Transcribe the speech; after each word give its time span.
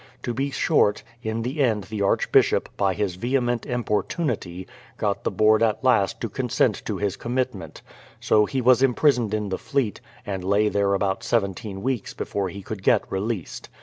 To 0.23 0.33
be 0.33 0.49
short, 0.49 1.03
in 1.21 1.43
the 1.43 1.59
end 1.61 1.83
the 1.83 2.01
Archbishop, 2.01 2.69
by 2.75 2.95
his 2.95 3.17
vehement 3.17 3.67
importunity, 3.67 4.67
got 4.97 5.23
the 5.23 5.29
Board 5.29 5.61
at 5.61 5.83
last 5.83 6.19
to 6.21 6.27
consent 6.27 6.83
to 6.85 6.97
his 6.97 7.15
commitment; 7.15 7.83
so 8.19 8.45
he 8.45 8.61
was 8.61 8.81
imprisoned 8.81 9.31
in 9.31 9.49
the 9.49 9.59
Fleet, 9.59 10.01
and 10.25 10.43
lay 10.43 10.69
there 10.69 10.95
about 10.95 11.23
seventeen 11.23 11.83
weeks 11.83 12.15
before 12.15 12.49
he 12.49 12.63
could 12.63 12.81
get 12.81 13.03
released. 13.11 13.69